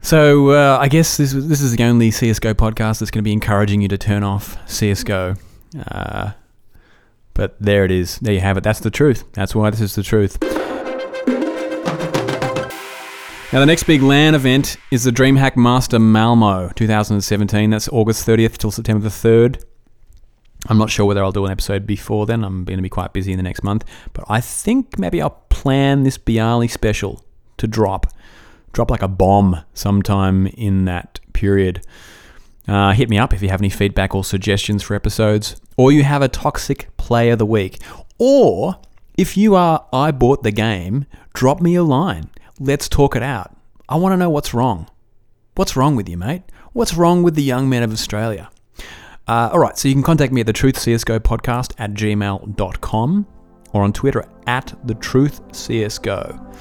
[0.00, 3.32] So uh, I guess this this is the only CS:GO podcast that's going to be
[3.32, 5.34] encouraging you to turn off CS:GO.
[5.90, 6.32] Uh,
[7.34, 8.18] but there it is.
[8.20, 8.62] There you have it.
[8.62, 9.24] That's the truth.
[9.32, 10.38] That's why this is the truth.
[13.50, 17.70] Now, the next big LAN event is the DreamHack Master Malmo 2017.
[17.70, 19.64] That's August 30th till September the 3rd.
[20.68, 22.44] I'm not sure whether I'll do an episode before then.
[22.44, 23.86] I'm going to be quite busy in the next month.
[24.12, 27.24] But I think maybe I'll plan this byali special
[27.56, 28.12] to drop.
[28.72, 31.82] Drop like a bomb sometime in that period.
[32.68, 35.56] Uh, hit me up if you have any feedback or suggestions for episodes.
[35.78, 37.80] Or you have a toxic play of the week.
[38.18, 38.78] Or
[39.16, 42.28] if you are I bought the game, drop me a line.
[42.58, 43.56] Let's talk it out.
[43.88, 44.88] I want to know what's wrong.
[45.54, 46.42] What's wrong with you, mate?
[46.72, 48.50] What's wrong with the young men of Australia?
[49.26, 53.26] Uh, all right, so you can contact me at the Truth CSGO podcast at gmail.com
[53.72, 56.54] or on Twitter at the Truth CSGO.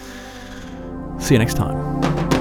[1.22, 2.37] See you next time.